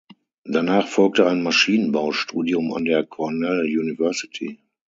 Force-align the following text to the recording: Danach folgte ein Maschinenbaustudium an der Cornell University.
Danach 0.45 0.87
folgte 0.87 1.27
ein 1.27 1.43
Maschinenbaustudium 1.43 2.73
an 2.73 2.85
der 2.85 3.03
Cornell 3.05 3.61
University. 3.65 4.57